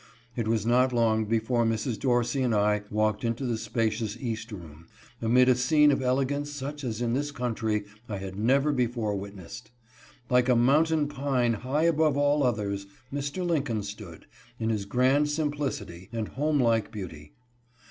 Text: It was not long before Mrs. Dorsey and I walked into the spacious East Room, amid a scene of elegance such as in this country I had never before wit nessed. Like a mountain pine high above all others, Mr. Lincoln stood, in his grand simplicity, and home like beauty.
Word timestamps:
It 0.35 0.47
was 0.47 0.65
not 0.65 0.91
long 0.91 1.25
before 1.25 1.63
Mrs. 1.63 1.99
Dorsey 1.99 2.41
and 2.41 2.55
I 2.55 2.81
walked 2.89 3.23
into 3.23 3.45
the 3.45 3.55
spacious 3.55 4.17
East 4.19 4.51
Room, 4.51 4.87
amid 5.21 5.47
a 5.47 5.53
scene 5.53 5.91
of 5.91 6.01
elegance 6.01 6.49
such 6.51 6.83
as 6.83 7.03
in 7.03 7.13
this 7.13 7.29
country 7.29 7.83
I 8.09 8.17
had 8.17 8.35
never 8.35 8.71
before 8.71 9.15
wit 9.15 9.35
nessed. 9.37 9.69
Like 10.27 10.49
a 10.49 10.55
mountain 10.55 11.07
pine 11.07 11.53
high 11.53 11.83
above 11.83 12.17
all 12.17 12.41
others, 12.41 12.87
Mr. 13.13 13.45
Lincoln 13.45 13.83
stood, 13.83 14.25
in 14.59 14.71
his 14.71 14.85
grand 14.85 15.29
simplicity, 15.29 16.09
and 16.11 16.29
home 16.29 16.59
like 16.59 16.91
beauty. 16.91 17.33